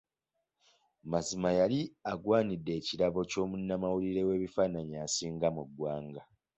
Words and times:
Mazima 1.11 1.49
yali 1.59 1.79
agwanidde 2.11 2.71
ekirabo 2.79 3.19
ky'omunnamawulire 3.29 4.21
w'ebifaananyi 4.27 4.95
asinga 5.05 5.47
mu 5.55 5.63
ggwanga. 5.67 6.21